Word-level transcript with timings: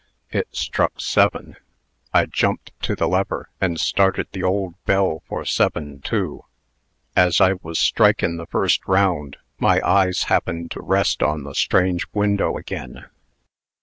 It 0.31 0.47
struck 0.55 0.99
seven. 0.99 1.57
I 2.11 2.25
jumped 2.25 2.71
to 2.81 2.95
the 2.95 3.07
lever, 3.07 3.51
and 3.61 3.79
started 3.79 4.25
the 4.31 4.41
old 4.41 4.73
bell 4.85 5.21
for 5.27 5.45
seven, 5.45 5.99
too. 6.01 6.43
As 7.15 7.39
I 7.39 7.53
was 7.61 7.77
strikin' 7.77 8.37
the 8.37 8.47
first 8.47 8.87
round, 8.87 9.37
my 9.59 9.79
eyes 9.87 10.23
happened 10.23 10.71
to 10.71 10.81
rest 10.81 11.21
on 11.21 11.43
the 11.43 11.53
strange 11.53 12.07
window 12.13 12.57
again. 12.57 13.09